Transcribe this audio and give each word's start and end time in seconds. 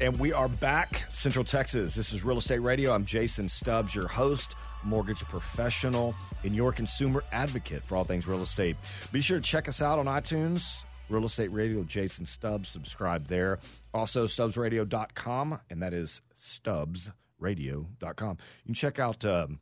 And 0.00 0.18
we 0.18 0.32
are 0.32 0.48
back, 0.48 1.04
Central 1.10 1.44
Texas. 1.44 1.94
This 1.94 2.14
is 2.14 2.24
Real 2.24 2.38
Estate 2.38 2.60
Radio. 2.60 2.94
I'm 2.94 3.04
Jason 3.04 3.50
Stubbs, 3.50 3.94
your 3.94 4.08
host, 4.08 4.54
mortgage 4.82 5.20
professional, 5.20 6.14
and 6.42 6.54
your 6.54 6.72
consumer 6.72 7.22
advocate 7.32 7.84
for 7.84 7.96
all 7.96 8.04
things 8.04 8.26
real 8.26 8.40
estate. 8.40 8.76
Be 9.12 9.20
sure 9.20 9.36
to 9.36 9.42
check 9.42 9.68
us 9.68 9.82
out 9.82 9.98
on 9.98 10.06
iTunes, 10.06 10.84
Real 11.10 11.26
Estate 11.26 11.52
Radio, 11.52 11.82
Jason 11.82 12.24
Stubbs. 12.24 12.70
Subscribe 12.70 13.28
there. 13.28 13.58
Also, 13.92 14.26
stubbsradio.com, 14.26 15.60
and 15.68 15.82
that 15.82 15.92
is 15.92 16.22
stubbsradio.com. 16.34 18.38
You 18.62 18.64
can 18.64 18.74
check 18.74 18.98
out. 18.98 19.22
Um, 19.26 19.60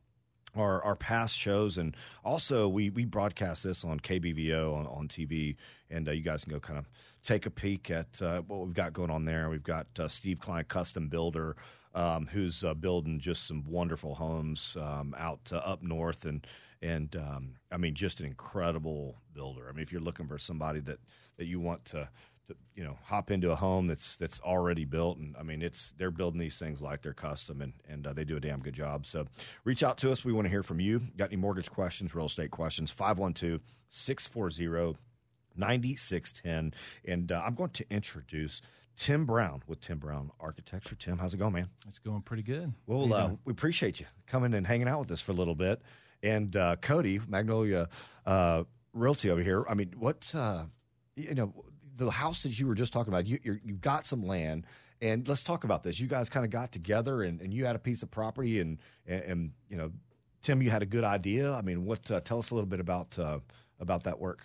our, 0.57 0.83
our 0.83 0.95
past 0.95 1.37
shows 1.37 1.77
and 1.77 1.95
also 2.25 2.67
we, 2.67 2.89
we 2.89 3.05
broadcast 3.05 3.63
this 3.63 3.85
on 3.85 3.99
KBVO 3.99 4.75
on, 4.75 4.87
on 4.87 5.07
TV 5.07 5.55
and 5.91 6.07
uh, 6.07 6.11
you 6.11 6.23
guys 6.23 6.43
can 6.43 6.51
go 6.51 6.59
kind 6.59 6.79
of 6.79 6.89
take 7.23 7.45
a 7.45 7.49
peek 7.49 7.91
at 7.91 8.21
uh, 8.21 8.41
what 8.41 8.65
we've 8.65 8.73
got 8.73 8.93
going 8.93 9.09
on 9.09 9.25
there. 9.25 9.49
We've 9.49 9.63
got 9.63 9.87
uh, 9.99 10.07
Steve 10.07 10.39
Klein, 10.39 10.65
custom 10.65 11.07
builder, 11.07 11.55
um, 11.93 12.27
who's 12.31 12.63
uh, 12.63 12.73
building 12.73 13.19
just 13.19 13.47
some 13.47 13.63
wonderful 13.67 14.15
homes 14.15 14.77
um, 14.79 15.15
out 15.17 15.51
up 15.53 15.81
north, 15.83 16.25
and 16.25 16.45
and 16.81 17.15
um, 17.15 17.55
I 17.71 17.77
mean, 17.77 17.95
just 17.95 18.19
an 18.19 18.25
incredible 18.25 19.17
builder. 19.33 19.67
I 19.69 19.73
mean, 19.73 19.83
if 19.83 19.91
you're 19.91 20.01
looking 20.01 20.27
for 20.27 20.37
somebody 20.37 20.79
that 20.81 20.99
that 21.37 21.45
you 21.45 21.59
want 21.59 21.85
to. 21.85 22.09
to 22.47 22.55
you 22.73 22.83
know, 22.83 22.97
hop 23.03 23.29
into 23.29 23.51
a 23.51 23.55
home 23.55 23.85
that's 23.85 24.15
that's 24.15 24.41
already 24.41 24.83
built, 24.83 25.19
and 25.19 25.35
I 25.37 25.43
mean, 25.43 25.61
it's 25.61 25.93
they're 25.99 26.09
building 26.09 26.39
these 26.39 26.57
things 26.57 26.81
like 26.81 27.03
they're 27.03 27.13
custom, 27.13 27.61
and 27.61 27.73
and 27.87 28.07
uh, 28.07 28.13
they 28.13 28.23
do 28.23 28.37
a 28.37 28.39
damn 28.39 28.59
good 28.59 28.73
job. 28.73 29.05
So, 29.05 29.27
reach 29.65 29.83
out 29.83 29.99
to 29.99 30.11
us. 30.11 30.25
We 30.25 30.33
want 30.33 30.45
to 30.45 30.49
hear 30.49 30.63
from 30.63 30.79
you. 30.79 31.01
Got 31.15 31.25
any 31.25 31.35
mortgage 31.35 31.69
questions, 31.69 32.15
real 32.15 32.25
estate 32.25 32.49
questions? 32.49 32.89
512 32.89 33.61
640 33.89 35.08
9610. 35.59 36.73
And 37.05 37.31
uh, 37.31 37.41
I'm 37.45 37.55
going 37.55 37.71
to 37.71 37.85
introduce 37.89 38.61
Tim 38.95 39.25
Brown 39.25 39.61
with 39.67 39.79
Tim 39.81 39.97
Brown 39.97 40.31
Architecture. 40.39 40.95
Tim, 40.95 41.17
how's 41.17 41.33
it 41.33 41.37
going, 41.37 41.53
man? 41.53 41.69
It's 41.87 41.99
going 41.99 42.21
pretty 42.21 42.43
good. 42.43 42.73
Well, 42.85 43.13
uh, 43.13 43.31
we 43.45 43.51
appreciate 43.51 43.99
you 43.99 44.05
coming 44.27 44.53
and 44.53 44.65
hanging 44.65 44.87
out 44.87 44.99
with 44.99 45.11
us 45.11 45.21
for 45.21 45.31
a 45.31 45.35
little 45.35 45.55
bit. 45.55 45.81
And 46.21 46.55
uh, 46.55 46.75
Cody, 46.77 47.19
Magnolia 47.27 47.87
uh, 48.25 48.63
Realty 48.93 49.29
over 49.29 49.41
here. 49.41 49.65
I 49.69 49.73
mean, 49.73 49.93
what, 49.97 50.33
uh, 50.35 50.65
you 51.15 51.35
know, 51.35 51.53
the 51.95 52.09
house 52.09 52.43
that 52.43 52.59
you 52.59 52.67
were 52.67 52.75
just 52.75 52.91
talking 52.91 53.13
about, 53.13 53.25
you, 53.25 53.39
you've 53.43 53.81
got 53.81 54.05
some 54.05 54.25
land. 54.25 54.65
And 55.01 55.25
let's 55.29 55.43
talk 55.43 55.63
about 55.63 55.83
this. 55.83 55.97
You 55.97 56.07
guys 56.07 56.27
kind 56.27 56.43
of 56.43 56.51
got 56.51 56.73
together 56.73 57.21
and, 57.23 57.39
and 57.39 57.53
you 57.53 57.65
had 57.65 57.77
a 57.77 57.79
piece 57.79 58.03
of 58.03 58.11
property 58.11 58.59
and, 58.59 58.79
and, 59.07 59.23
and, 59.23 59.51
you 59.69 59.77
know, 59.77 59.91
Tim, 60.41 60.61
you 60.61 60.71
had 60.71 60.81
a 60.81 60.85
good 60.85 61.03
idea. 61.03 61.53
I 61.53 61.61
mean, 61.61 61.85
what? 61.85 62.09
Uh, 62.09 62.19
tell 62.21 62.39
us 62.39 62.51
a 62.51 62.55
little 62.55 62.69
bit 62.69 62.79
about 62.79 63.17
about 63.79 64.03
that 64.03 64.19
work. 64.19 64.41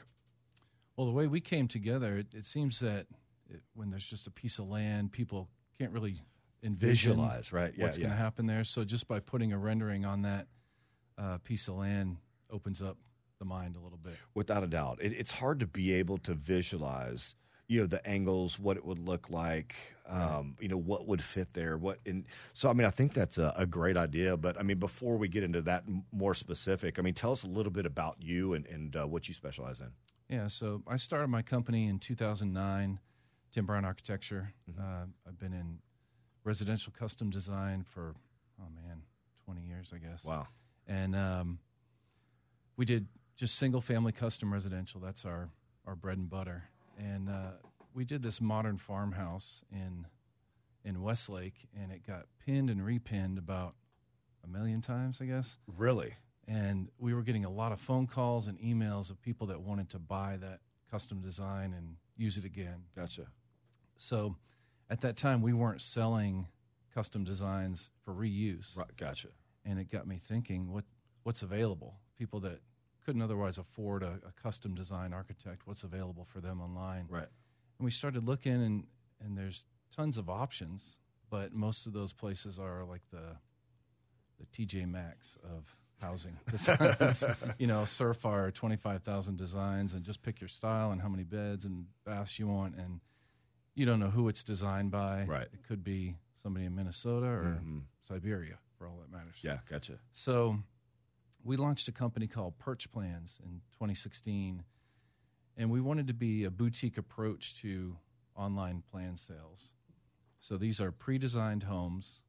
Well, 0.97 1.07
the 1.07 1.13
way 1.13 1.27
we 1.27 1.41
came 1.41 1.69
together, 1.69 2.19
it, 2.19 2.35
it 2.35 2.45
seems 2.45 2.81
that 2.81 3.07
it, 3.51 3.63
when 3.75 3.91
there's 3.91 4.07
just 4.07 4.27
a 4.27 4.31
piece 4.31 4.59
of 4.59 4.69
land, 4.69 5.13
people 5.13 5.49
can't 5.79 5.93
really 5.93 6.21
envision 6.63 7.13
visualize 7.13 7.53
right 7.53 7.75
yeah, 7.77 7.85
what's 7.85 7.99
yeah. 7.99 8.05
going 8.05 8.17
to 8.17 8.23
happen 8.23 8.47
there. 8.47 8.65
So 8.65 8.85
just 8.85 9.07
by 9.09 9.21
putting 9.21 9.53
a 9.53 9.59
rendering 9.59 10.05
on 10.05 10.23
that 10.23 10.47
uh, 11.19 11.39
piece 11.39 11.69
of 11.69 11.75
land 11.75 12.17
opens 12.51 12.83
up 12.83 12.97
the 13.39 13.45
mind 13.45 13.77
a 13.77 13.81
little 13.81 13.99
bit. 13.99 14.15
Without 14.35 14.63
a 14.63 14.67
doubt, 14.67 14.99
it, 15.03 15.13
it's 15.13 15.33
hard 15.33 15.61
to 15.61 15.67
be 15.67 15.93
able 15.93 16.19
to 16.19 16.35
visualize. 16.35 17.35
You 17.67 17.81
know 17.81 17.87
the 17.87 18.07
angles, 18.07 18.59
what 18.59 18.77
it 18.77 18.85
would 18.85 18.99
look 18.99 19.31
like, 19.31 19.75
um, 20.07 20.55
you 20.61 20.69
know 20.69 20.77
what 20.77 21.07
would 21.07 21.23
fit 21.23 21.55
there. 21.55 21.79
What 21.79 21.99
and 22.05 22.25
so 22.53 22.69
I 22.69 22.75
mean 22.75 22.87
I 22.87 22.91
think 22.91 23.15
that's 23.15 23.39
a, 23.39 23.55
a, 23.57 23.65
great 23.65 23.97
idea. 23.97 24.37
But 24.37 24.59
I 24.61 24.63
mean 24.63 24.79
before 24.79 25.17
we 25.17 25.29
get 25.29 25.43
into 25.43 25.63
that 25.63 25.85
more 26.13 26.35
specific, 26.35 26.99
I 26.99 27.03
mean 27.03 27.15
tell 27.15 27.33
us 27.33 27.43
a 27.43 27.47
little 27.47 27.73
bit 27.73 27.87
about 27.87 28.17
you 28.21 28.53
and, 28.53 28.67
and 28.67 28.95
uh, 28.95 29.07
what 29.07 29.29
you 29.29 29.35
specialize 29.35 29.81
in. 29.81 29.89
Yeah, 30.29 30.49
so 30.49 30.83
I 30.87 30.97
started 30.97 31.29
my 31.29 31.43
company 31.43 31.89
in 31.89 31.99
2009, 31.99 32.99
Tim 33.53 33.67
Brown 33.67 33.85
Architecture. 33.85 34.53
Mm-hmm. 34.71 34.81
Uh, 34.81 35.07
I've 35.29 35.39
been 35.39 35.53
in 35.53 35.79
residential 36.45 36.93
custom 36.99 37.31
design 37.31 37.85
for, 37.85 38.15
oh 38.61 38.69
man, 38.75 39.03
20 39.45 39.63
years, 39.63 39.93
I 39.95 39.99
guess. 39.99 40.25
Wow. 40.25 40.49
And 40.87 41.15
um, 41.15 41.59
we 42.77 42.85
did 42.85 43.07
just 43.37 43.57
single 43.57 43.81
family 43.81 44.13
custom 44.13 44.53
residential. 44.53 45.01
That's 45.01 45.25
our, 45.25 45.49
our 45.87 45.95
bread 45.95 46.19
and 46.19 46.31
butter. 46.31 46.65
And 46.99 47.29
uh, 47.29 47.53
we 47.93 48.05
did 48.05 48.23
this 48.23 48.41
modern 48.41 48.79
farmhouse 48.79 49.63
in 49.73 50.07
in 50.85 51.01
Westlake, 51.01 51.67
and 51.81 51.91
it 51.91 52.07
got 52.07 52.27
pinned 52.45 52.69
and 52.71 52.85
repinned 52.85 53.39
about 53.39 53.75
a 54.45 54.47
million 54.47 54.83
times, 54.83 55.21
I 55.21 55.25
guess. 55.25 55.57
Really? 55.79 56.15
And 56.47 56.89
we 56.99 57.15
were 57.15 57.23
getting 57.23 57.45
a 57.45 57.51
lot 57.51 57.73
of 57.73 57.81
phone 57.81 58.07
calls 58.07 58.49
and 58.49 58.59
emails 58.59 59.11
of 59.11 59.21
people 59.23 59.47
that 59.49 59.61
wanted 59.61 59.91
to 59.91 59.99
buy 59.99 60.37
that 60.41 60.61
custom 60.91 61.21
design 61.21 61.75
and 61.77 61.97
use 62.17 62.37
it 62.37 62.45
again. 62.45 62.85
Gotcha. 62.95 63.27
So 63.97 64.37
at 64.91 65.01
that 65.03 65.17
time, 65.17 65.43
we 65.43 65.53
weren't 65.53 65.81
selling 65.81 66.47
custom 66.95 67.25
designs 67.25 67.91
for 68.05 68.13
reuse. 68.13 68.77
Right. 68.77 68.97
Gotcha. 68.97 69.29
And 69.65 69.79
it 69.79 69.91
got 69.91 70.07
me 70.07 70.21
thinking, 70.23 70.73
what 70.73 70.85
what's 71.23 71.43
available? 71.43 71.95
People 72.19 72.41
that 72.41 72.61
couldn't 73.05 73.23
otherwise 73.23 73.59
afford 73.59 74.03
a, 74.03 74.19
a 74.27 74.43
custom 74.43 74.75
design 74.75 75.13
architect, 75.13 75.63
what's 75.67 75.83
available 75.83 76.25
for 76.25 76.41
them 76.41 76.61
online? 76.61 77.07
Right. 77.09 77.29
And 77.79 77.85
we 77.85 77.91
started 77.91 78.25
looking, 78.25 78.53
and 78.53 78.85
and 79.25 79.37
there's 79.37 79.65
tons 79.95 80.17
of 80.19 80.29
options, 80.29 80.97
but 81.31 81.53
most 81.53 81.87
of 81.87 81.93
those 81.93 82.13
places 82.13 82.59
are 82.59 82.85
like 82.85 83.03
the 83.11 83.37
the 84.39 84.47
TJ 84.47 84.91
Maxx 84.91 85.39
of 85.45 85.75
housing 86.01 86.37
you 87.59 87.67
know, 87.67 87.83
Surfire, 87.83 88.53
25,000 88.53 89.37
designs, 89.37 89.95
and 89.95 90.05
just 90.05 90.23
pick 90.23 90.41
your 90.41 90.49
style 90.49 90.91
and 90.91 91.01
how 91.01 91.09
many 91.09 91.25
beds 91.25 91.65
and 91.65 91.87
baths 92.05 92.39
you 92.39 92.47
want. 92.47 92.75
And 92.77 93.01
you 93.75 93.87
don't 93.87 94.01
know 94.01 94.11
who 94.11 94.29
it's 94.29 94.45
designed 94.45 94.91
by. 94.91 95.25
Right. 95.27 95.49
It 95.53 95.67
could 95.67 95.83
be 95.83 96.17
somebody 96.43 96.67
in 96.67 96.75
Minnesota 96.75 97.27
or 97.27 97.59
mm-hmm. 97.61 97.79
Siberia, 98.07 98.59
for 98.79 98.87
all 98.87 98.99
that 99.01 99.11
matters. 99.11 99.37
Yeah, 99.43 99.59
gotcha. 99.69 99.99
So 100.13 100.59
we 101.43 101.57
launched 101.57 101.89
a 101.89 101.93
company 101.93 102.27
called 102.27 102.59
Perch 102.59 102.91
Plans 102.91 103.39
in 103.45 103.61
2016. 103.73 104.63
And 105.57 105.71
we 105.71 105.81
wanted 105.81 106.09
to 106.09 106.15
be 106.15 106.45
a 106.45 106.51
boutique 106.51 106.99
approach 106.99 107.61
to 107.63 107.97
online 108.37 108.83
plan 108.91 109.17
sales. 109.17 109.73
So 110.41 110.57
these 110.57 110.81
are 110.81 110.91
pre 110.91 111.19
designed 111.19 111.63
homes. 111.63 112.21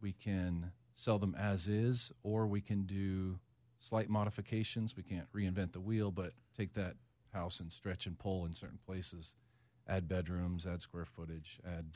We 0.00 0.12
can 0.12 0.72
sell 0.98 1.18
them 1.18 1.36
as 1.38 1.68
is, 1.68 2.10
or 2.24 2.48
we 2.48 2.60
can 2.60 2.82
do 2.82 3.38
slight 3.78 4.10
modifications. 4.10 4.96
We 4.96 5.04
can't 5.04 5.32
reinvent 5.32 5.72
the 5.72 5.80
wheel, 5.80 6.10
but 6.10 6.32
take 6.56 6.74
that 6.74 6.96
house 7.32 7.60
and 7.60 7.72
stretch 7.72 8.06
and 8.06 8.18
pull 8.18 8.46
in 8.46 8.52
certain 8.52 8.80
places, 8.84 9.32
add 9.86 10.08
bedrooms, 10.08 10.66
add 10.66 10.82
square 10.82 11.04
footage, 11.04 11.60
add 11.64 11.86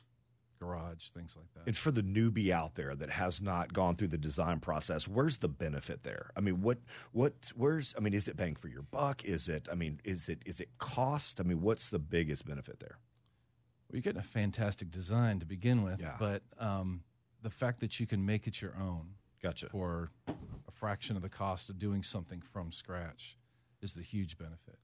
garage, 0.61 1.09
things 1.09 1.35
like 1.37 1.53
that. 1.55 1.67
And 1.67 1.77
for 1.77 1.91
the 1.91 2.03
newbie 2.03 2.51
out 2.51 2.77
there 2.77 2.95
that 2.95 3.11
has 3.11 3.43
not 3.43 3.73
gone 3.73 3.97
through 3.97 4.09
the 4.09 4.19
design 4.19 4.61
process, 4.61 5.09
where's 5.09 5.39
the 5.39 5.49
benefit 5.49 6.05
there? 6.05 6.31
I 6.37 6.41
mean, 6.41 6.63
what 6.63 6.79
what 7.11 7.51
where's 7.57 7.95
I 7.99 8.01
mean, 8.01 8.15
is 8.15 8.29
it 8.29 8.37
bang 8.37 8.55
for 8.55 8.69
your 8.69 8.83
buck? 8.83 9.25
Is 9.25 9.49
it 9.49 9.67
I 9.69 9.75
mean, 9.75 10.01
is 10.05 10.29
it 10.29 10.43
is 10.47 10.61
it 10.61 10.69
cost? 10.79 11.41
I 11.41 11.43
mean, 11.43 11.61
what's 11.61 11.89
the 11.89 11.99
biggest 11.99 12.47
benefit 12.47 12.79
there? 12.79 12.99
Well, 13.89 13.97
you're 13.97 14.03
getting 14.03 14.21
a 14.21 14.23
fantastic 14.23 14.93
design 14.93 15.41
to 15.41 15.47
begin 15.47 15.83
with, 15.83 16.01
yeah. 16.01 16.15
but 16.21 16.43
um, 16.61 17.03
the 17.43 17.51
fact 17.51 17.81
that 17.81 18.01
you 18.01 18.07
can 18.07 18.25
make 18.25 18.47
it 18.47 18.63
your 18.63 18.75
own 18.81 19.15
gotcha. 19.43 19.69
for 19.69 20.11
a 20.29 20.73
fraction 20.73 21.17
of 21.17 21.23
the 21.23 21.29
cost 21.29 21.69
of 21.69 21.79
doing 21.79 22.03
something 22.03 22.41
from 22.41 22.73
scratch 22.73 23.37
is 23.83 23.95
the 23.95 24.03
huge 24.03 24.39
benefit. 24.39 24.79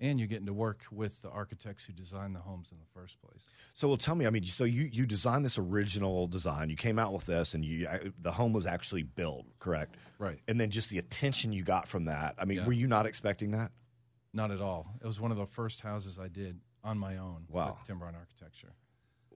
And 0.00 0.20
you're 0.20 0.28
getting 0.28 0.46
to 0.46 0.52
work 0.52 0.82
with 0.92 1.20
the 1.22 1.28
architects 1.28 1.82
who 1.82 1.92
designed 1.92 2.34
the 2.34 2.40
homes 2.40 2.70
in 2.70 2.78
the 2.78 2.86
first 3.00 3.20
place. 3.20 3.42
So, 3.74 3.88
well, 3.88 3.96
tell 3.96 4.14
me. 4.14 4.28
I 4.28 4.30
mean, 4.30 4.44
so 4.44 4.62
you 4.62 4.88
you 4.92 5.06
designed 5.06 5.44
this 5.44 5.58
original 5.58 6.28
design. 6.28 6.70
You 6.70 6.76
came 6.76 7.00
out 7.00 7.12
with 7.12 7.26
this, 7.26 7.54
and 7.54 7.64
you 7.64 7.88
the 8.22 8.30
home 8.30 8.52
was 8.52 8.64
actually 8.64 9.02
built, 9.02 9.46
correct? 9.58 9.96
Right. 10.20 10.38
And 10.46 10.60
then 10.60 10.70
just 10.70 10.88
the 10.88 10.98
attention 10.98 11.52
you 11.52 11.64
got 11.64 11.88
from 11.88 12.04
that. 12.04 12.36
I 12.38 12.44
mean, 12.44 12.58
yeah. 12.58 12.66
were 12.66 12.72
you 12.72 12.86
not 12.86 13.06
expecting 13.06 13.50
that? 13.50 13.72
Not 14.32 14.52
at 14.52 14.60
all. 14.60 14.86
It 15.02 15.06
was 15.06 15.18
one 15.18 15.32
of 15.32 15.36
the 15.36 15.46
first 15.46 15.80
houses 15.80 16.16
I 16.16 16.28
did 16.28 16.60
on 16.84 16.96
my 16.96 17.16
own. 17.16 17.46
Wow. 17.48 17.76
With 17.78 17.88
Tim 17.88 17.98
Brown 17.98 18.14
Architecture. 18.14 18.74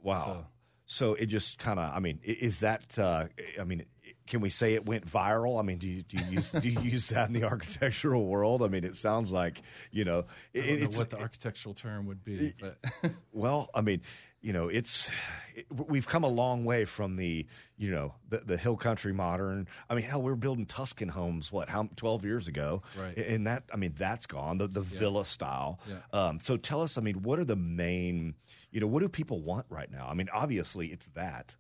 Wow. 0.01 0.25
So, 0.25 0.47
so 0.93 1.15
it 1.15 1.27
just 1.27 1.59
kind 1.59 1.79
of, 1.81 1.91
I 1.95 2.01
mean, 2.01 2.21
is 2.23 2.61
that, 2.61 2.99
uh, 2.99 3.27
I 3.59 3.65
mean, 3.65 3.87
can 4.27 4.43
we 4.43 4.51
say 4.51 4.75
it 4.75 4.85
went 4.85 5.11
viral? 5.11 5.59
I 5.59 5.63
mean, 5.63 5.79
do 5.79 5.89
you, 5.89 6.03
do 6.03 6.19
you 6.19 6.33
use 6.33 6.53
do 6.53 6.69
you 6.69 6.81
use 6.81 7.09
that 7.09 7.29
in 7.29 7.33
the 7.33 7.45
architectural 7.49 8.27
world? 8.27 8.63
I 8.63 8.69
mean, 8.69 8.85
it 8.85 8.97
sounds 8.97 9.33
like 9.33 9.63
you 9.91 10.05
know, 10.05 10.27
it, 10.53 10.65
I 10.65 10.67
don't 10.69 10.93
know 10.93 10.99
what 10.99 11.11
the 11.11 11.19
architectural 11.19 11.75
term 11.75 12.07
would 12.07 12.23
be. 12.23 12.55
But 12.61 12.79
well, 13.33 13.71
I 13.75 13.81
mean, 13.81 14.03
you 14.43 14.53
know, 14.53 14.69
it's 14.69 15.11
it, 15.55 15.67
we've 15.71 16.07
come 16.07 16.25
a 16.25 16.29
long 16.29 16.65
way 16.65 16.85
from 16.85 17.17
the 17.17 17.47
you 17.79 17.91
know 17.91 18.15
the, 18.29 18.39
the 18.39 18.57
hill 18.57 18.77
country 18.77 19.13
modern. 19.13 19.69
I 19.89 19.95
mean, 19.95 20.05
hell, 20.05 20.23
we 20.23 20.31
were 20.31 20.37
building 20.37 20.67
Tuscan 20.67 21.09
homes 21.09 21.51
what 21.51 21.69
how 21.69 21.89
twelve 21.97 22.25
years 22.25 22.49
ago, 22.49 22.83
right? 22.99 23.17
And 23.17 23.47
that 23.47 23.65
I 23.73 23.77
mean, 23.77 23.95
that's 23.99 24.27
gone 24.27 24.59
the 24.59 24.69
the 24.69 24.83
yeah. 24.83 24.99
villa 24.99 25.25
style. 25.25 25.81
Yeah. 25.89 25.97
Um, 26.13 26.39
so 26.39 26.57
tell 26.57 26.83
us, 26.83 26.99
I 26.99 27.01
mean, 27.01 27.23
what 27.23 27.39
are 27.39 27.45
the 27.45 27.57
main 27.57 28.35
you 28.73 28.81
know 28.81 28.87
what 28.87 29.01
do 29.01 29.09
people 29.09 29.43
want 29.43 29.67
right 29.69 29.91
now? 29.91 30.07
I 30.09 30.15
mean, 30.15 30.29
obviously 30.33 30.89
it's 30.89 31.07
that. 31.09 31.55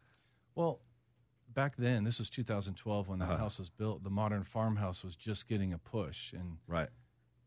Well, 0.54 0.80
back 1.52 1.76
then, 1.76 2.04
this 2.04 2.18
was 2.18 2.30
2012 2.30 3.08
when 3.08 3.18
the 3.18 3.26
Uh-huh. 3.26 3.36
house 3.36 3.58
was 3.58 3.68
built. 3.70 4.02
The 4.02 4.10
modern 4.10 4.42
farmhouse 4.42 5.04
was 5.04 5.14
just 5.14 5.46
getting 5.46 5.72
a 5.72 5.78
push, 5.78 6.32
and 6.32 6.58
Right. 6.66 6.88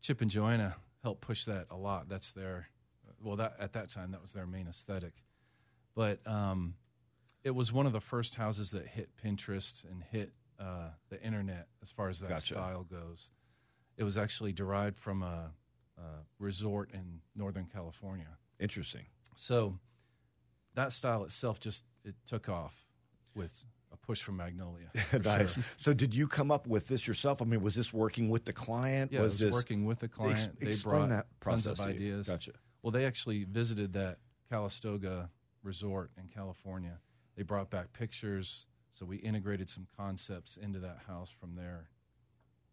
Chip 0.00 0.20
and 0.20 0.30
Joanna 0.30 0.76
helped 1.02 1.20
push 1.20 1.44
that 1.46 1.66
a 1.70 1.76
lot. 1.76 2.08
That's 2.08 2.32
their 2.32 2.68
well, 3.22 3.36
that 3.36 3.56
at 3.58 3.72
that 3.72 3.90
time 3.90 4.10
that 4.12 4.20
was 4.22 4.32
their 4.32 4.46
main 4.46 4.68
aesthetic. 4.68 5.14
But 5.94 6.24
um, 6.26 6.74
it 7.44 7.50
was 7.52 7.72
one 7.72 7.86
of 7.86 7.92
the 7.92 8.00
first 8.00 8.34
houses 8.34 8.70
that 8.72 8.86
hit 8.86 9.08
Pinterest 9.16 9.84
and 9.90 10.02
hit 10.02 10.32
uh, 10.60 10.90
the 11.08 11.20
internet 11.22 11.68
as 11.82 11.90
far 11.90 12.08
as 12.08 12.20
that 12.20 12.28
Gotcha. 12.28 12.54
style 12.54 12.84
goes. 12.84 13.30
It 13.96 14.04
was 14.04 14.18
actually 14.18 14.52
derived 14.52 14.98
from 14.98 15.22
a, 15.22 15.50
a 15.98 16.02
resort 16.38 16.90
in 16.92 17.20
Northern 17.34 17.66
California. 17.66 18.28
Interesting. 18.60 19.06
So 19.36 19.78
that 20.74 20.92
style 20.92 21.24
itself 21.24 21.60
just 21.60 21.84
it 22.04 22.14
took 22.26 22.48
off 22.48 22.74
with 23.34 23.64
a 23.92 23.96
push 23.96 24.22
from 24.22 24.36
Magnolia. 24.36 24.90
nice. 25.24 25.54
sure. 25.54 25.64
So, 25.76 25.94
did 25.94 26.14
you 26.14 26.26
come 26.26 26.50
up 26.50 26.66
with 26.66 26.86
this 26.88 27.06
yourself? 27.06 27.40
I 27.40 27.44
mean, 27.44 27.62
was 27.62 27.74
this 27.74 27.92
working 27.92 28.28
with 28.28 28.44
the 28.44 28.52
client? 28.52 29.12
Yeah, 29.12 29.20
was 29.20 29.34
was 29.34 29.40
this 29.40 29.52
working 29.52 29.84
with 29.84 30.00
the 30.00 30.08
client. 30.08 30.50
Ex- 30.60 30.82
they 30.82 30.88
brought 30.88 31.08
that 31.10 31.26
tons 31.40 31.66
of 31.66 31.80
ideas. 31.80 32.26
Gotcha. 32.26 32.52
Well, 32.82 32.90
they 32.90 33.04
actually 33.04 33.44
visited 33.44 33.92
that 33.94 34.18
Calistoga 34.50 35.30
resort 35.62 36.10
in 36.18 36.28
California. 36.28 36.98
They 37.36 37.42
brought 37.42 37.70
back 37.70 37.92
pictures, 37.92 38.66
so 38.92 39.04
we 39.04 39.16
integrated 39.16 39.68
some 39.68 39.86
concepts 39.96 40.56
into 40.56 40.78
that 40.80 40.98
house 41.06 41.30
from 41.30 41.54
there. 41.54 41.88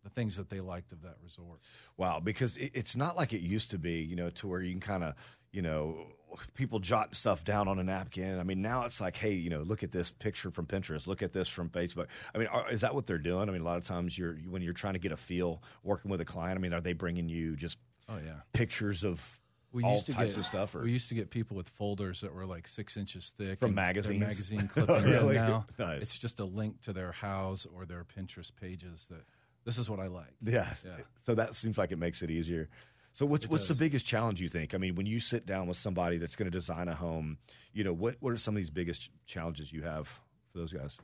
The 0.04 0.10
things 0.10 0.36
that 0.36 0.50
they 0.50 0.60
liked 0.60 0.92
of 0.92 1.02
that 1.04 1.16
resort. 1.24 1.62
Wow, 1.96 2.20
because 2.20 2.58
it, 2.58 2.72
it's 2.74 2.96
not 2.96 3.16
like 3.16 3.32
it 3.32 3.40
used 3.40 3.72
to 3.72 3.78
be, 3.78 4.02
you 4.02 4.18
know, 4.18 4.30
to 4.32 4.48
where 4.48 4.62
you 4.62 4.72
can 4.72 4.82
kind 4.82 5.04
of, 5.04 5.16
you 5.52 5.62
know, 5.62 6.08
people 6.54 6.80
jot 6.80 7.16
stuff 7.16 7.44
down 7.44 7.68
on 7.68 7.80
a 7.80 7.84
napkin. 7.84 8.40
I 8.40 8.44
mean, 8.44 8.62
now 8.62 8.86
it's 8.86 9.00
like, 9.02 9.16
hey, 9.16 9.34
you 9.34 9.50
know, 9.50 9.62
look 9.62 9.84
at 9.84 9.92
this 9.92 10.12
picture 10.12 10.52
from 10.52 10.66
Pinterest, 10.66 11.08
look 11.08 11.22
at 11.22 11.34
this 11.34 11.48
from 11.50 11.70
Facebook. 11.70 12.08
I 12.34 12.38
mean, 12.38 12.48
are, 12.48 12.70
is 12.72 12.82
that 12.82 12.96
what 12.96 13.08
they're 13.08 13.18
doing? 13.18 13.50
I 13.50 13.52
mean, 13.52 13.62
a 13.62 13.66
lot 13.66 13.78
of 13.78 13.84
times 13.86 14.18
you're 14.18 14.36
when 14.50 14.62
you're 14.62 14.74
trying 14.74 14.94
to 14.94 15.00
get 15.00 15.12
a 15.12 15.18
feel 15.18 15.62
working 15.84 16.10
with 16.12 16.22
a 16.22 16.26
client. 16.26 16.58
I 16.58 16.62
mean, 16.62 16.74
are 16.74 16.82
they 16.82 16.94
bringing 16.94 17.30
you 17.30 17.56
just 17.56 17.78
Oh 18.10 18.18
yeah, 18.24 18.42
pictures 18.52 19.04
of 19.06 19.40
we 19.72 19.84
all 19.84 19.94
used 19.94 20.06
to 20.08 20.14
types 20.14 20.32
get 20.32 20.38
of 20.40 20.46
stuff? 20.46 20.76
Or 20.76 20.82
we 20.82 20.92
used 20.92 21.10
to 21.10 21.16
get 21.16 21.30
people 21.30 21.56
with 21.58 21.70
folders 21.70 22.22
that 22.22 22.34
were 22.34 22.46
like 22.46 22.68
six 22.68 22.98
inches 22.98 23.34
thick 23.38 23.60
From 23.60 23.74
magazines? 23.74 24.20
magazine 24.20 24.68
clippings. 24.74 25.04
Really? 25.04 25.36
now 25.36 25.66
Nice. 25.80 26.02
it's 26.04 26.20
just 26.20 26.40
a 26.40 26.46
link 26.46 26.82
to 26.82 26.94
their 26.94 27.12
house 27.12 27.66
or 27.74 27.86
their 27.86 28.04
Pinterest 28.04 28.52
pages 28.60 29.08
that 29.10 29.24
this 29.66 29.78
is 29.78 29.90
what 29.90 30.00
I 30.00 30.08
like. 30.08 30.34
Yeah. 30.44 30.74
Yeah. 30.86 30.98
So 31.26 31.36
that 31.36 31.56
seems 31.56 31.78
like 31.78 31.92
it 31.94 31.98
makes 31.98 32.22
it 32.22 32.30
easier. 32.30 32.70
So 33.14 33.26
what's 33.26 33.46
It 33.46 33.52
what's 33.52 33.68
the 33.68 33.76
biggest 33.76 34.06
challenge 34.06 34.42
you 34.42 34.50
think? 34.50 34.74
I 34.74 34.78
mean, 34.78 34.96
when 34.96 35.06
you 35.06 35.20
sit 35.20 35.46
down 35.46 35.68
with 35.68 35.78
somebody 35.78 36.18
that's 36.18 36.36
going 36.36 36.48
to 36.52 36.58
design 36.58 36.88
a 36.88 36.96
home, 36.96 37.38
you 37.72 37.84
know, 37.84 37.94
what 37.94 38.16
what 38.20 38.34
are 38.34 38.38
some 38.38 38.56
of 38.56 38.58
these 38.58 38.72
biggest 38.72 39.10
challenges 39.26 39.72
you 39.72 39.84
have 39.84 40.08
for 40.52 40.58
those 40.60 40.74
guys? 40.74 40.98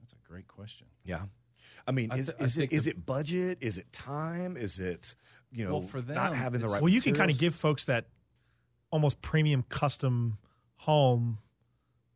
That's 0.00 0.12
a 0.12 0.28
great 0.28 0.48
question. 0.48 0.86
Yeah. 1.04 1.22
I 1.86 1.92
mean, 1.92 2.10
I 2.10 2.16
is, 2.18 2.32
I 2.40 2.44
is 2.44 2.56
it 2.56 2.60
think 2.60 2.72
is 2.72 2.86
it 2.88 3.06
budget? 3.06 3.58
Is 3.60 3.78
it 3.78 3.92
time? 3.92 4.56
Is 4.56 4.78
it 4.80 5.14
you 5.52 5.64
know 5.64 5.78
Well, 5.78 5.82
for 5.82 6.00
them, 6.00 6.16
not 6.16 6.34
having 6.34 6.60
the 6.60 6.66
right? 6.66 6.82
Well, 6.82 6.92
you 6.92 7.00
can 7.00 7.14
kind 7.14 7.30
of 7.30 7.38
give 7.38 7.54
folks 7.54 7.84
that 7.84 8.06
almost 8.90 9.22
premium 9.22 9.64
custom 9.68 10.38
home 10.76 11.38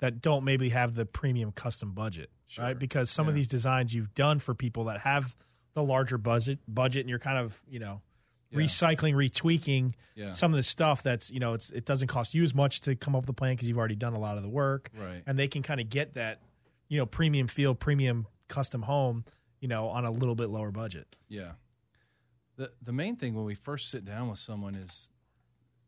that 0.01 0.21
don't 0.21 0.45
maybe 0.45 0.71
have 0.71 0.95
the 0.95 1.05
premium 1.07 1.53
custom 1.53 1.93
budget, 1.93 2.31
Sure. 2.49 2.65
right? 2.65 2.79
Because 2.79 3.11
some 3.11 3.29
of 3.29 3.35
these 3.35 3.49
designs 3.49 3.95
you've 3.95 4.15
done 4.15 4.39
for 4.41 4.55
people 4.55 4.85
that 4.85 5.01
have 5.01 5.37
the 5.75 5.83
larger 5.83 6.19
budget, 6.19 6.59
budget, 6.67 7.01
and 7.03 7.11
you're 7.11 7.19
kind 7.21 7.39
of 7.39 7.61
you 7.69 7.79
know 7.79 8.01
Yeah. 8.51 8.59
recycling, 8.59 9.15
retweaking 9.15 9.93
Yeah. 10.17 10.33
some 10.33 10.53
of 10.53 10.57
the 10.57 10.63
stuff 10.63 11.03
that's 11.03 11.31
you 11.31 11.39
know 11.41 11.55
it's 11.55 11.71
it 11.71 11.85
doesn't 11.85 12.09
cost 12.09 12.35
you 12.35 12.43
as 12.43 12.55
much 12.55 12.81
to 12.83 12.97
come 12.97 13.15
up 13.15 13.23
with 13.23 13.27
the 13.29 13.33
plan 13.33 13.55
because 13.55 13.69
you've 13.69 13.79
already 13.79 13.95
done 13.97 14.13
a 14.15 14.19
lot 14.21 14.37
of 14.37 14.43
the 14.43 14.49
work, 14.49 14.91
Right. 14.97 15.23
and 15.27 15.39
they 15.39 15.49
can 15.49 15.63
kind 15.63 15.81
of 15.81 15.89
get 15.89 16.15
that 16.15 16.41
you 16.89 16.99
know 16.99 17.07
premium 17.07 17.47
feel, 17.49 17.75
premium 17.75 18.27
custom 18.49 18.83
home, 18.83 19.25
you 19.61 19.69
know, 19.69 19.89
on 19.89 20.05
a 20.05 20.11
little 20.11 20.35
bit 20.35 20.49
lower 20.49 20.71
budget. 20.73 21.17
Yeah. 21.29 21.53
The 22.57 22.73
the 22.83 22.93
main 22.93 23.17
thing 23.17 23.35
when 23.35 23.45
we 23.45 23.55
first 23.55 23.91
sit 23.91 24.05
down 24.05 24.29
with 24.29 24.39
someone 24.39 24.75
is 24.75 25.11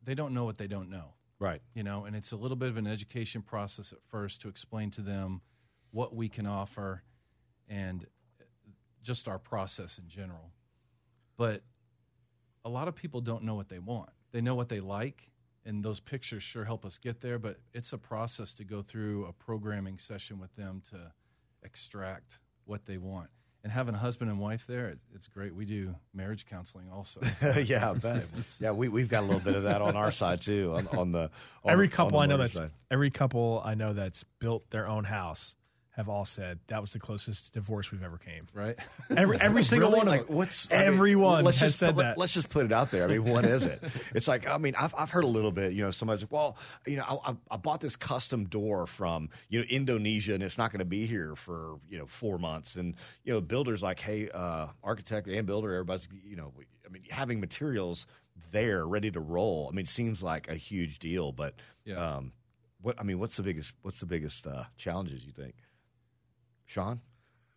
they 0.04 0.14
don't 0.14 0.32
know 0.34 0.44
what 0.44 0.58
they 0.58 0.66
don't 0.68 0.88
know. 0.90 1.14
right. 1.40 1.60
You 1.74 1.82
know, 1.82 2.04
and 2.04 2.14
it's 2.14 2.30
a 2.32 2.36
little 2.36 2.56
bit 2.56 2.68
of 2.68 2.76
an 2.76 2.86
education 2.86 3.42
process 3.42 3.92
at 3.92 3.98
first 4.08 4.40
to 4.42 4.48
explain 4.48 4.90
to 4.92 5.00
them 5.00 5.40
what 5.90 6.14
we 6.14 6.28
can 6.28 6.46
offer 6.46 7.02
and 7.68 8.06
just 9.02 9.26
our 9.26 9.38
process 9.40 9.98
in 9.98 10.08
general. 10.08 10.52
But 11.36 11.62
a 12.64 12.68
lot 12.68 12.88
of 12.88 12.94
people 12.94 13.20
don't 13.20 13.42
know 13.44 13.54
what 13.54 13.68
they 13.68 13.78
want. 13.78 14.10
They 14.32 14.40
know 14.40 14.54
what 14.54 14.68
they 14.68 14.80
like, 14.80 15.28
and 15.64 15.84
those 15.84 16.00
pictures 16.00 16.42
sure 16.42 16.64
help 16.64 16.84
us 16.84 16.98
get 16.98 17.20
there, 17.20 17.38
but 17.38 17.58
it's 17.74 17.92
a 17.92 17.98
process 17.98 18.54
to 18.54 18.64
go 18.64 18.82
through 18.82 19.26
a 19.26 19.32
programming 19.32 19.98
session 19.98 20.38
with 20.38 20.54
them 20.56 20.82
to 20.90 21.12
extract 21.62 22.38
what 22.64 22.86
they 22.86 22.98
want. 22.98 23.28
And 23.64 23.70
having 23.72 23.94
a 23.94 23.98
husband 23.98 24.28
and 24.28 24.40
wife 24.40 24.66
there, 24.66 24.96
it's 25.14 25.28
great. 25.28 25.54
We 25.54 25.64
do 25.64 25.94
marriage 26.12 26.46
counseling 26.46 26.90
also. 26.92 27.20
yeah, 27.64 27.92
bet. 28.02 28.24
yeah, 28.58 28.72
we 28.72 28.88
we've 28.88 29.08
got 29.08 29.20
a 29.20 29.26
little 29.26 29.38
bit 29.40 29.54
of 29.54 29.62
that 29.64 29.80
on 29.80 29.94
our 29.94 30.10
side 30.10 30.40
too. 30.40 30.72
On, 30.74 30.88
on 30.88 31.12
the 31.12 31.30
on 31.62 31.72
every 31.72 31.86
the- 31.86 31.92
on 31.92 31.96
couple 31.96 32.18
the 32.18 32.24
I 32.24 32.26
know 32.26 32.36
mortgage 32.38 32.54
that's 32.54 32.70
side. 32.70 32.70
every 32.90 33.10
couple 33.10 33.62
I 33.64 33.74
know 33.74 33.92
that's 33.92 34.24
built 34.40 34.68
their 34.70 34.88
own 34.88 35.04
house 35.04 35.54
have 35.94 36.08
all 36.08 36.24
said 36.24 36.58
that 36.68 36.80
was 36.80 36.92
the 36.94 36.98
closest 36.98 37.52
divorce 37.52 37.90
we've 37.92 38.02
ever 38.02 38.16
came. 38.16 38.46
right? 38.54 38.76
Every 39.14 39.38
every 39.38 39.62
single 39.72 39.90
Really? 39.90 39.98
one 39.98 40.08
of 40.08 40.12
like 40.12 40.26
them. 40.26 40.36
what's 40.36 40.72
I 40.72 40.76
mean, 40.78 40.86
Everyone 40.86 41.44
let's 41.44 41.58
has 41.60 41.70
just 41.72 41.78
said 41.80 41.94
put, 41.94 42.02
that. 42.02 42.16
Let's 42.18 42.32
just 42.32 42.48
put 42.48 42.64
it 42.64 42.72
out 42.72 42.90
there. 42.90 43.04
I 43.04 43.08
mean, 43.08 43.24
what 43.24 43.44
is 43.44 43.64
it? 43.66 43.82
It's 44.14 44.26
like 44.26 44.48
I 44.48 44.56
mean, 44.58 44.74
I've 44.74 44.94
I've 44.96 45.10
heard 45.10 45.24
a 45.24 45.28
little 45.28 45.52
bit. 45.52 45.72
You 45.74 45.82
know, 45.84 45.90
somebody's 45.90 46.22
like, 46.22 46.32
well, 46.32 46.56
you 46.86 46.96
know, 46.96 47.04
I, 47.26 47.30
I- 47.32 47.36
I 47.50 47.56
bought 47.58 47.80
this 47.82 47.94
custom 47.96 48.46
door 48.46 48.86
from 48.86 49.28
you 49.50 49.60
know 49.60 49.66
Indonesia, 49.68 50.32
and 50.34 50.42
it's 50.42 50.56
not 50.58 50.72
going 50.72 50.78
to 50.78 50.84
be 50.86 51.06
here 51.06 51.36
for 51.36 51.76
you 51.90 51.98
know 51.98 52.06
four 52.06 52.38
months. 52.38 52.76
And 52.76 52.94
you 53.24 53.32
know, 53.34 53.40
builders 53.42 53.82
like, 53.82 54.00
hey, 54.00 54.30
uh, 54.32 54.68
architect 54.82 55.28
and 55.28 55.46
builder, 55.46 55.72
everybody's 55.74 56.08
you 56.24 56.36
know, 56.36 56.52
I 56.86 56.88
mean, 56.88 57.02
having 57.10 57.38
materials 57.38 58.06
there 58.50 58.86
ready 58.86 59.10
to 59.10 59.20
roll. 59.20 59.68
I 59.70 59.74
mean, 59.76 59.84
seems 59.86 60.22
like 60.22 60.48
a 60.48 60.54
huge 60.54 60.98
deal, 61.00 61.32
but 61.32 61.54
Yeah. 61.84 61.96
um, 62.16 62.32
what 62.80 62.98
I 62.98 63.02
mean, 63.02 63.18
what's 63.18 63.36
the 63.36 63.42
biggest 63.42 63.74
what's 63.82 64.00
the 64.00 64.06
biggest 64.06 64.46
uh, 64.46 64.64
challenges 64.78 65.24
you 65.24 65.32
think, 65.32 65.54
Sean? 66.66 67.00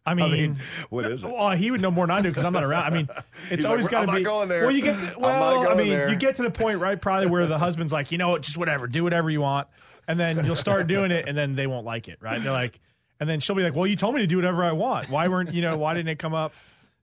I 0.07 0.13
mean, 0.13 0.25
I 0.25 0.29
mean, 0.29 0.59
what 0.91 1.05
is 1.07 1.23
it? 1.23 1.31
Well, 1.31 1.49
he 1.51 1.71
would 1.71 1.81
know 1.81 1.89
more 1.89 2.05
than 2.05 2.15
I 2.15 2.21
do 2.21 2.29
because 2.29 2.45
I'm 2.45 2.53
not 2.53 2.63
around. 2.63 2.83
I 2.83 2.89
mean, 2.91 3.09
it's 3.49 3.49
He's 3.49 3.65
always 3.65 3.85
like, 3.85 3.91
got 3.91 4.01
"I'm 4.03 4.07
to 4.09 4.19
be. 4.19 4.23
going 4.23 4.47
there. 4.47 4.61
Well, 4.61 4.71
you 4.75 4.83
get. 4.83 4.93
To, 5.13 5.19
well, 5.19 5.67
I 5.67 5.73
mean, 5.73 5.89
there." 5.89 6.09
you 6.09 6.15
get 6.15 6.35
to 6.35 6.43
the 6.43 6.51
point, 6.51 6.79
right? 6.79 7.01
Probably 7.01 7.27
where 7.27 7.47
the 7.47 7.57
husband's 7.57 7.91
like, 7.91 8.11
you 8.11 8.19
know 8.19 8.29
what, 8.29 8.43
just 8.43 8.55
whatever, 8.55 8.85
do 8.85 9.03
whatever 9.03 9.31
you 9.31 9.41
want, 9.41 9.67
and 10.07 10.19
then 10.19 10.45
you'll 10.45 10.55
start 10.55 10.85
doing 10.87 11.09
it, 11.09 11.27
and 11.27 11.35
then 11.35 11.55
they 11.55 11.65
won't 11.65 11.85
like 11.87 12.07
it, 12.07 12.19
right? 12.21 12.41
They're 12.41 12.51
like, 12.51 12.79
and 13.19 13.27
then 13.27 13.39
she'll 13.39 13.55
be 13.55 13.63
like, 13.63 13.73
well, 13.73 13.87
you 13.87 13.95
told 13.95 14.13
me 14.13 14.21
to 14.21 14.27
do 14.27 14.35
whatever 14.35 14.63
I 14.63 14.73
want. 14.73 15.09
Why 15.09 15.27
weren't 15.27 15.55
you 15.55 15.63
know? 15.63 15.75
Why 15.75 15.95
didn't 15.95 16.09
it 16.09 16.19
come 16.19 16.35
up, 16.35 16.53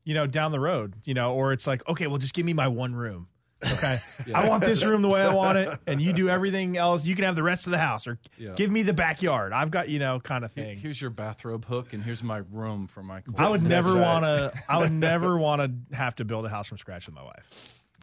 you 0.05 0.15
know, 0.15 0.29
down 0.29 0.53
the 0.53 0.61
road, 0.61 0.95
you 1.05 1.15
know? 1.15 1.35
Or 1.35 1.53
it's 1.53 1.67
like, 1.67 1.83
okay, 1.89 2.07
well, 2.07 2.19
just 2.19 2.35
give 2.35 2.47
me 2.47 2.53
my 2.53 2.69
one 2.69 2.95
room. 2.95 3.27
Okay, 3.65 3.99
I 4.35 4.49
want 4.49 4.65
this 4.65 4.85
room 4.85 5.03
the 5.03 5.09
way 5.09 5.21
I 5.23 5.33
want 5.35 5.57
it, 5.59 5.79
and 5.87 6.01
you 6.03 6.13
do 6.13 6.29
everything 6.29 6.77
else. 6.77 7.05
You 7.05 7.15
can 7.15 7.25
have 7.25 7.37
the 7.37 7.43
rest 7.43 7.67
of 7.67 7.71
the 7.71 7.79
house, 7.79 8.07
or 8.07 8.19
Yeah. 8.37 8.55
give 8.57 8.71
me 8.71 8.83
the 8.83 8.93
backyard. 8.93 9.53
I've 9.53 9.71
got 9.71 9.89
you 9.89 9.99
know, 9.99 10.19
kind 10.21 10.45
of 10.45 10.53
thing. 10.53 10.79
Here's 10.79 11.01
your 11.01 11.11
bathrobe 11.11 11.65
hook, 11.67 11.93
and 11.93 12.03
here's 12.03 12.23
my 12.23 12.43
room 12.51 12.87
for 12.89 13.03
my 13.03 13.21
clothes. 13.21 13.37
I 13.39 13.49
would 13.49 13.63
never 13.63 13.95
right. 13.95 14.03
want 14.03 14.25
to. 14.25 14.53
I 14.69 14.79
would 14.79 14.93
never 15.11 15.37
want 15.39 15.61
to 15.91 15.97
have 15.97 16.15
to 16.17 16.25
build 16.25 16.45
a 16.45 16.49
house 16.49 16.67
from 16.69 16.79
scratch 16.79 17.07
with 17.07 17.15
my 17.15 17.23
wife. 17.23 17.49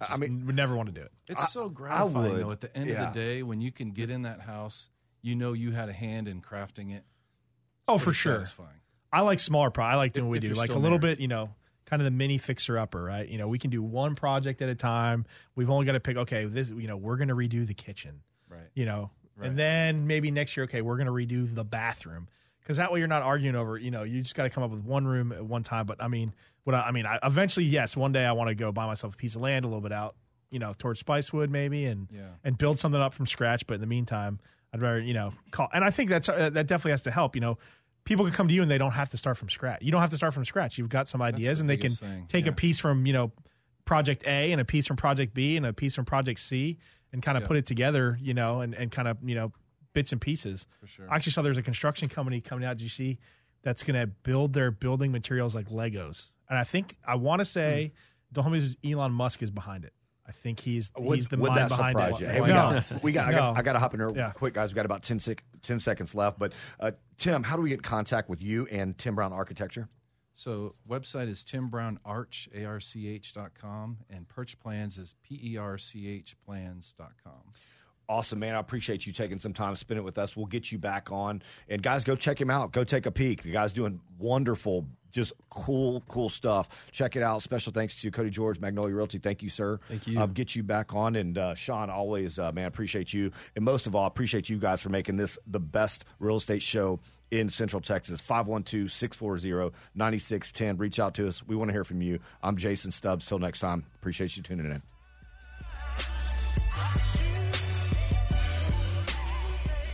I 0.01 0.15
mean, 0.15 0.45
Would 0.45 0.55
never 0.55 0.77
want 0.77 0.87
to 0.87 0.95
do 0.95 1.01
it. 1.01 1.11
It's 1.27 1.51
so 1.51 1.67
gratifying, 1.67 2.13
would. 2.31 2.41
though. 2.41 2.51
At 2.51 2.61
the 2.61 2.73
end 2.77 2.89
Yeah. 2.89 3.07
of 3.09 3.13
the 3.13 3.19
day, 3.19 3.43
when 3.43 3.59
you 3.59 3.69
can 3.73 3.91
get 3.91 4.09
in 4.09 4.21
that 4.21 4.39
house, 4.39 4.87
you 5.21 5.35
know 5.35 5.51
you 5.51 5.71
had 5.71 5.89
a 5.89 5.93
hand 5.93 6.29
in 6.29 6.41
crafting 6.41 6.95
it. 6.95 7.03
Oh, 7.85 7.97
for 7.97 8.13
sure. 8.13 8.35
satisfying. 8.35 8.69
I 9.11 9.21
like 9.21 9.39
smaller 9.39 9.71
pro. 9.71 9.83
I 9.83 9.95
like 9.95 10.13
doing 10.13 10.27
If- 10.27 10.29
what 10.29 10.41
we 10.41 10.47
if 10.47 10.53
do, 10.53 10.57
like 10.57 10.69
a 10.69 10.73
little 10.79 10.99
married. 10.99 11.17
bit, 11.17 11.19
you 11.19 11.27
know, 11.27 11.49
kind 11.89 12.01
of 12.01 12.05
the 12.05 12.12
mini 12.12 12.38
fixer 12.38 12.77
upper, 12.77 13.03
right? 13.03 13.27
You 13.27 13.38
know, 13.38 13.48
we 13.48 13.58
can 13.60 13.69
do 13.69 13.81
one 13.81 14.15
project 14.15 14.62
at 14.62 14.69
a 14.69 14.75
time. 14.75 15.25
We've 15.55 15.69
only 15.69 15.86
got 15.86 15.93
to 15.93 16.00
pick. 16.00 16.17
Okay, 16.17 16.46
this, 16.46 16.69
you 16.69 16.88
know, 16.88 16.98
we're 16.98 17.17
going 17.17 17.29
to 17.29 17.36
redo 17.36 17.65
the 17.65 17.74
kitchen, 17.74 18.22
Right. 18.50 18.67
you 18.75 18.86
know, 18.86 19.12
Right. 19.36 19.48
and 19.50 19.58
then 19.58 20.05
maybe 20.08 20.31
next 20.31 20.55
year, 20.58 20.65
okay, 20.65 20.81
we're 20.81 20.98
going 20.98 21.08
to 21.08 21.13
redo 21.13 21.53
the 21.53 21.63
bathroom 21.63 22.27
because 22.62 22.77
that 22.77 22.91
way 22.91 23.00
you're 23.00 23.08
not 23.08 23.24
arguing 23.24 23.55
over. 23.55 23.77
You 23.77 23.89
know, 23.91 24.03
you 24.03 24.22
just 24.22 24.36
got 24.36 24.43
to 24.43 24.50
come 24.50 24.63
up 24.63 24.69
with 24.72 24.84
one 24.84 25.08
room 25.08 25.31
at 25.31 25.43
one 25.46 25.63
time. 25.63 25.86
But 25.86 26.01
I 26.03 26.08
mean, 26.08 26.34
what 26.65 26.75
I, 26.75 26.81
I 26.81 26.91
mean, 26.91 27.05
I, 27.05 27.17
eventually, 27.24 27.65
yes, 27.65 27.96
one 27.98 28.12
day 28.12 28.25
I 28.25 28.34
want 28.34 28.50
to 28.50 28.55
go 28.55 28.72
buy 28.72 28.86
myself 28.86 29.13
a 29.13 29.17
piece 29.17 29.36
of 29.36 29.41
land 29.41 29.65
a 29.65 29.67
little 29.67 29.81
bit 29.81 29.91
out, 29.93 30.15
you 30.51 30.60
know, 30.60 30.74
towards 30.77 31.01
Spicewood 31.01 31.50
maybe, 31.50 31.86
and 31.86 32.08
Yeah. 32.13 32.22
and 32.43 32.58
build 32.58 32.79
something 32.79 33.00
up 33.01 33.13
from 33.13 33.25
scratch. 33.27 33.65
But 33.65 33.75
in 33.75 33.81
the 33.81 33.88
meantime, 33.88 34.39
I'd 34.74 34.81
rather 34.81 35.00
you 35.00 35.13
know 35.15 35.31
call. 35.51 35.67
And 35.74 35.84
I 35.84 35.89
think 35.89 36.10
that's 36.10 36.27
uh, 36.29 36.50
that 36.51 36.67
definitely 36.67 36.91
has 36.91 37.01
to 37.03 37.12
help. 37.12 37.34
You 37.36 37.41
know, 37.41 37.58
people 38.09 38.25
can 38.25 38.33
come 38.33 38.47
to 38.47 38.53
you 38.55 38.63
and 38.63 38.71
they 38.71 38.79
don't 38.79 38.91
have 38.91 39.09
to 39.09 39.17
start 39.17 39.37
from 39.37 39.49
scratch. 39.49 39.83
You 39.83 39.91
don't 39.91 40.01
have 40.01 40.09
to 40.09 40.17
start 40.17 40.33
from 40.33 40.43
scratch. 40.43 40.79
You've 40.79 40.89
got 40.89 41.07
some 41.07 41.21
ideas, 41.21 41.59
the 41.59 41.61
and 41.61 41.69
they 41.69 41.77
can 41.77 41.91
thing, 41.91 42.25
take 42.27 42.45
yeah. 42.45 42.51
a 42.51 42.55
piece 42.55 42.79
from 42.79 43.05
you 43.05 43.13
know 43.13 43.31
project 43.85 44.23
A 44.25 44.51
and 44.51 44.59
a 44.59 44.65
piece 44.65 44.87
from 44.87 44.97
project 44.97 45.35
B 45.35 45.55
and 45.55 45.65
a 45.65 45.73
piece 45.73 45.93
from 45.93 46.05
project 46.05 46.39
C 46.39 46.79
and 47.13 47.21
kind 47.21 47.37
of 47.37 47.43
Yeah. 47.43 47.47
put 47.47 47.57
it 47.57 47.67
together. 47.67 48.17
You 48.19 48.33
know, 48.33 48.61
and 48.61 48.73
and 48.73 48.91
kind 48.91 49.07
of 49.07 49.17
you 49.23 49.35
know 49.35 49.53
bits 49.93 50.11
and 50.11 50.19
pieces. 50.19 50.65
For 50.81 50.87
sure. 50.87 51.07
I 51.07 51.15
actually 51.15 51.33
saw 51.33 51.43
there's 51.43 51.59
a 51.59 51.61
construction 51.61 52.09
company 52.09 52.41
coming 52.41 52.65
out. 52.65 52.77
Did 52.77 52.97
you? 52.97 53.17
That's 53.61 53.83
going 53.83 53.99
to 53.99 54.07
build 54.07 54.53
their 54.53 54.71
building 54.71 55.11
materials 55.11 55.53
like 55.53 55.67
Legos, 55.67 56.31
and 56.49 56.57
I 56.57 56.63
think 56.63 56.95
I 57.05 57.15
want 57.15 57.41
hmm. 57.41 57.43
to 57.43 57.45
say, 57.45 57.91
don't 58.33 58.43
tell 58.43 58.51
me 58.51 58.75
Elon 58.83 59.11
Musk 59.11 59.43
is 59.43 59.51
behind 59.51 59.85
it. 59.85 59.93
I 60.29 60.31
think 60.31 60.59
he's 60.59 60.91
would, 60.95 61.15
he's 61.15 61.27
the 61.27 61.37
would 61.37 61.49
mind 61.49 61.59
that 61.59 61.69
behind 61.69 61.97
surprise 61.97 62.21
it. 62.21 62.25
you? 62.25 62.29
Hey, 62.29 62.41
we 62.41 62.47
no, 62.47 62.53
got, 62.53 63.03
we 63.03 63.11
got, 63.11 63.27
I 63.27 63.31
got, 63.33 63.57
I 63.57 63.61
got 63.63 63.73
to 63.73 63.79
hop 63.79 63.95
in 63.95 63.99
here 63.99 64.11
Yeah. 64.15 64.29
quick, 64.29 64.53
guys. 64.53 64.71
We 64.71 64.75
got 64.75 64.85
about 64.85 65.01
10, 65.01 65.19
sec- 65.19 65.43
10 65.61 65.79
seconds 65.79 66.15
left. 66.15 66.39
But 66.39 66.53
uh, 66.79 66.91
Tim, 67.17 67.43
how 67.43 67.55
do 67.55 67.61
we 67.61 67.69
get 67.69 67.79
in 67.79 67.83
contact 67.83 68.29
with 68.29 68.41
you 68.41 68.67
and 68.71 68.97
Tim 68.97 69.15
Brown 69.15 69.33
Architecture? 69.33 69.87
So 70.33 70.75
website 70.89 71.27
is 71.27 71.43
timbrownarch, 71.43 72.47
A-R-C-H 72.55 73.33
dot 73.33 73.51
com, 73.59 73.97
and 74.09 74.25
Perch 74.25 74.57
Plans 74.57 74.97
is 74.97 75.15
P-E-R-C-H 75.21 76.37
plans 76.45 76.95
dot 76.97 77.11
com. 77.21 77.41
Awesome, 78.07 78.39
man. 78.39 78.55
I 78.55 78.59
appreciate 78.59 79.05
you 79.05 79.11
taking 79.11 79.37
some 79.37 79.53
time, 79.53 79.75
spending 79.75 80.03
it 80.03 80.05
with 80.05 80.17
us. 80.17 80.37
We'll 80.37 80.47
get 80.47 80.71
you 80.71 80.79
back 80.79 81.11
on. 81.11 81.43
And 81.67 81.83
guys, 81.83 82.03
go 82.03 82.15
check 82.15 82.39
him 82.39 82.49
out. 82.49 82.71
Go 82.71 82.83
take 82.83 83.05
a 83.05 83.11
peek. 83.11 83.43
The 83.43 83.51
guy's 83.51 83.73
doing 83.73 83.99
wonderful, 84.17 84.87
just 85.11 85.33
cool, 85.49 86.03
cool 86.07 86.29
stuff. 86.29 86.69
Check 86.91 87.15
it 87.15 87.23
out. 87.23 87.41
Special 87.41 87.71
thanks 87.71 87.95
to 87.95 88.11
Cody 88.11 88.29
George, 88.29 88.59
Magnolia 88.59 88.95
Realty. 88.95 89.17
Thank 89.17 89.41
you, 89.41 89.49
sir. 89.49 89.79
Thank 89.87 90.07
you. 90.07 90.19
Um, 90.19 90.33
get 90.33 90.55
you 90.55 90.63
back 90.63 90.93
on. 90.93 91.15
And 91.15 91.37
uh, 91.37 91.55
Sean, 91.55 91.89
always, 91.89 92.39
uh, 92.39 92.51
man, 92.51 92.65
appreciate 92.65 93.13
you. 93.13 93.31
And 93.55 93.65
most 93.65 93.87
of 93.87 93.95
all, 93.95 94.05
appreciate 94.05 94.49
you 94.49 94.57
guys 94.57 94.81
for 94.81 94.89
making 94.89 95.17
this 95.17 95.37
the 95.47 95.59
best 95.59 96.05
real 96.19 96.37
estate 96.37 96.61
show 96.61 96.99
in 97.31 97.49
Central 97.49 97.81
Texas. 97.81 98.21
512 98.21 98.91
640 98.91 99.75
9610. 99.95 100.77
Reach 100.77 100.99
out 100.99 101.13
to 101.15 101.27
us. 101.27 101.45
We 101.45 101.55
want 101.55 101.69
to 101.69 101.73
hear 101.73 101.83
from 101.83 102.01
you. 102.01 102.19
I'm 102.43 102.57
Jason 102.57 102.91
Stubbs. 102.91 103.27
Till 103.27 103.39
next 103.39 103.59
time, 103.59 103.85
appreciate 103.99 104.35
you 104.37 104.43
tuning 104.43 104.65
in. 104.65 104.81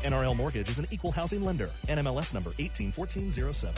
NRL 0.06 0.38
Mortgage 0.38 0.70
is 0.70 0.78
an 0.78 0.86
equal 0.92 1.12
housing 1.12 1.44
lender. 1.44 1.72
NMLS 1.88 2.34
number 2.34 2.52
181407. 2.60 3.74